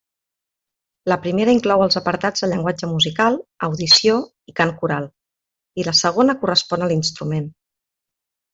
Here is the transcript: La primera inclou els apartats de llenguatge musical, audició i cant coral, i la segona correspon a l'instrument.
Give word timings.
La 1.11 1.17
primera 1.25 1.53
inclou 1.57 1.83
els 1.85 1.97
apartats 2.01 2.45
de 2.45 2.49
llenguatge 2.53 2.89
musical, 2.93 3.37
audició 3.69 4.15
i 4.53 4.55
cant 4.61 4.73
coral, 4.81 5.07
i 5.83 5.87
la 5.91 5.95
segona 6.03 6.37
correspon 6.47 6.87
a 6.87 6.89
l'instrument. 6.95 7.47